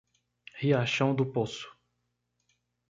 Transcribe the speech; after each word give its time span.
Riachão 0.57 1.13
do 1.13 1.27
Poço 1.27 1.69